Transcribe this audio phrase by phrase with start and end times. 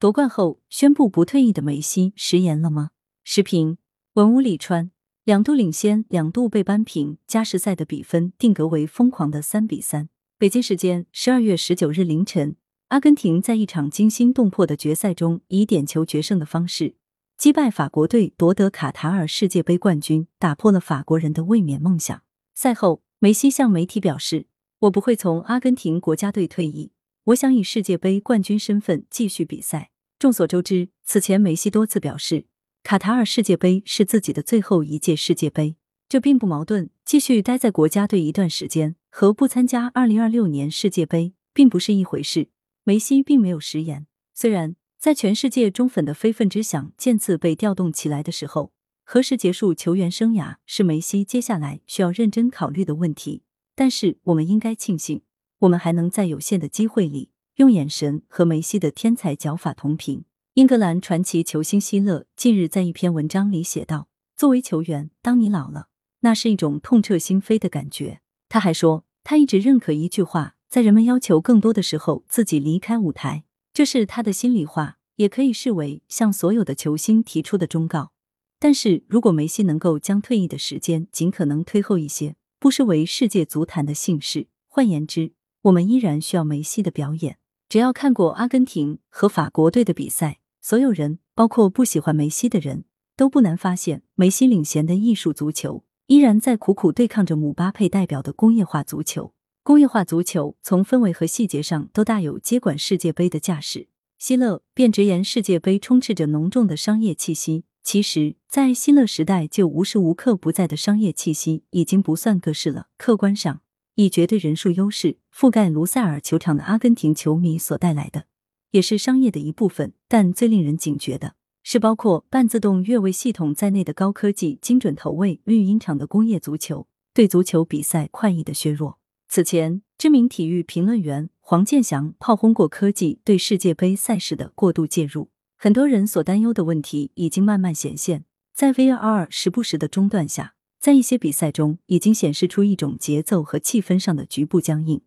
[0.00, 2.90] 夺冠后宣布不退役的梅西食言了吗？
[3.24, 3.78] 时评：
[4.12, 4.92] 文武李川
[5.24, 10.08] 两度领先，两度被扳平，加时赛的比分定格为疯狂的三比三。
[10.38, 12.54] 北京时间十二月十九日凌晨，
[12.90, 16.94] 阿根廷在一场惊心动魄的决赛中，以点球决胜的方式
[17.36, 22.22] 击败法国队，夺得卡塔尔世界杯冠军，打破了法国人的卫冕梦想。
[22.54, 24.46] 赛后，梅西向媒体表示
[24.82, 26.92] ：“我不会从阿根廷国家队退役。”
[27.28, 29.90] 我想以世界杯冠军身份继续比赛。
[30.18, 32.46] 众所周知，此前梅西多次表示，
[32.82, 35.76] 卡塔尔世界杯是自己的最后一届世界杯，
[36.08, 36.88] 这并不矛盾。
[37.04, 42.48] 继续待在国家队一段时间和不参加二零二六年世界杯并不是一回事。
[42.84, 44.06] 梅西并没有食言。
[44.32, 48.72] 虽然在全世界中粉的非分之想渐次被调动起来的时候，
[49.04, 53.42] 何时结束球员生涯是梅西接下来需要认真考虑的问题，
[53.74, 55.20] 但是我们应该庆幸。
[55.60, 60.24] 我们还能在有限的机会里，用眼神和梅西的天才脚法同频。
[60.54, 65.88] 英格兰传奇球星希勒近日在一篇文章里写道：“作为球员，当你老了，
[66.20, 73.44] 那是一种痛彻心扉的感觉。”他还说，他一直认可一句话：在人们要求更多的时候，自己离开舞台。
[73.72, 78.12] 这是他的心里话，也可以视为向所有的球星提出的忠告。
[78.60, 84.48] 但是如果梅西能够将退役的时间尽可能推后一些，不失为世界足坛的幸事。
[84.66, 85.32] 换言之，
[85.68, 87.38] 我们依然需要梅西的表演。
[87.68, 92.84] 只要看过阿根廷和法国队的比赛，所有人，包括不喜欢梅西的人，
[93.16, 99.34] 都不难发现，梅西领衔的艺术足球依然在苦苦对抗着姆巴佩代表的工业化足球。
[99.62, 103.88] 工业化足球从氛围和细节上都大有接管世界杯的架势。
[104.18, 107.64] 希勒便直言，世界杯充斥着浓重的商业气息。
[107.82, 112.86] 其实，在希勒时代就无时无刻不在的商业气息已经不算个事了。
[112.96, 113.60] 客观上。
[113.98, 118.26] 以绝对人数优势覆盖卢塞尔球场的阿根廷球迷所带来的，
[118.70, 119.92] 也是商业的一部分。
[120.06, 129.00] 但最令人警觉的是，包括半自动越位系统在内的高科技精准投喂绿茵场的工业足球，对足球比赛快意的削弱。
[129.26, 135.30] 此前，知名体育评论员黄健翔炮轰过科技对世界杯赛事的过度介入。
[135.56, 140.54] 很多人所担忧的问题已经慢慢显现，在 VAR 时不时的中断下。
[140.80, 145.00] 在一些比赛中，已经显示出一种节奏和气氛上的局部僵硬。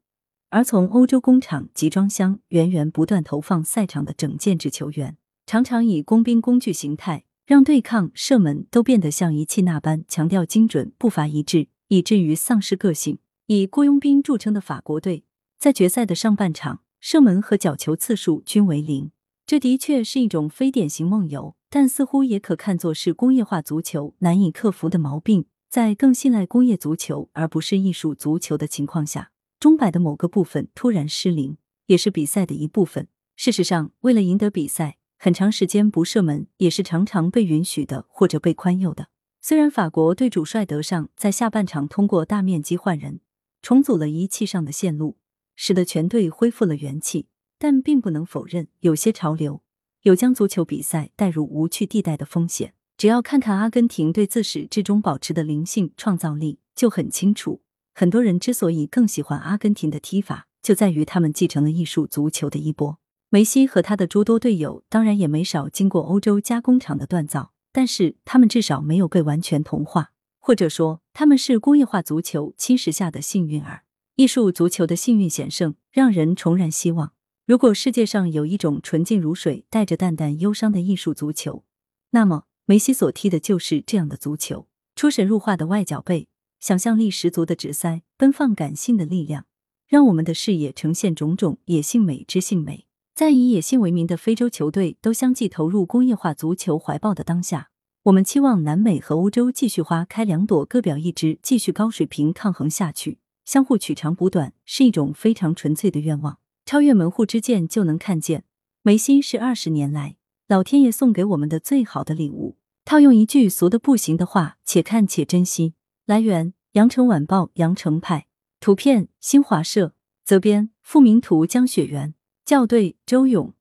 [0.49, 13.19] 而从欧洲工厂集装箱源源不断投放赛场的整建制球员，常常以工兵工具形态，让对抗、射门都变得像仪器那般强调精准、步伐一致，以至于丧失个性。
[13.47, 15.23] 以雇佣兵著称的法国队，
[15.57, 19.11] 在决赛的上半场，射门和角球次数均为零。
[19.45, 25.45] 这的确是一种非典型梦游，但似乎也可看作是工业化足球难以克服的毛病。
[25.71, 31.55] 在更信赖工业足球而不是艺术足球的情况下，钟摆的某个部分突然失灵，
[31.85, 33.07] 也是比赛的一部分。
[33.37, 39.07] 事实上，为了赢得比赛，很长时间不射门也是常常被允许的或者被宽宥的。
[39.39, 43.21] 虽然法国队主帅德尚在下半场通过大面积换人
[43.61, 45.15] 重组了仪器上的线路，
[45.55, 49.61] 使得全队恢复了元气，但并不能否认有些潮流
[50.01, 52.73] 有将足球比赛带入无趣地带的风险。
[53.01, 57.63] 只要看看阿根廷队自始至终保持的灵性创造力，就很清楚。
[57.95, 62.99] 很多人之所以更喜欢阿根廷的踢法，就在于他们继承了艺术足球的衣钵。
[63.31, 73.81] 梅西和他的诸多队友当然也没少经过欧洲加工厂的锻造，但是他们至少没有被完全同化，或者说他们是工业化足球侵蚀下的幸运儿。
[74.17, 77.13] 艺术足球的幸运险胜，让人重燃希望。
[77.47, 81.63] 如果世界上有一种纯净如水、带着淡淡忧伤的艺术足球，
[82.11, 82.43] 那么。
[82.65, 86.27] 梅西所踢的就是这样的足球，出神入化的外脚背，
[86.59, 89.45] 想象力十足的直塞，奔放感性的力量，
[89.87, 92.85] 让我们的视野呈现种种野性美之性美。
[93.13, 97.69] 在以野性为名的非洲球队都相继投入工业化足球怀抱的当下，
[98.03, 106.39] 我们期望南美和欧洲继续花开两朵，各表一枝，继续高水平抗衡下去，相互取长补短，是一种非常纯粹的愿望。
[106.65, 108.45] 超越门户之见，就能看见
[108.81, 110.15] 梅西是二十年来
[110.51, 112.57] 老天爷送给我们的最好的礼物。
[112.83, 115.75] 套用一句俗的不行的话，且看且珍惜。
[116.05, 118.27] 来源：羊城晚报羊城派，
[118.59, 119.93] 图片：新华社，
[120.25, 122.13] 责编：付明图，江雪源，
[122.43, 123.53] 校对：周勇。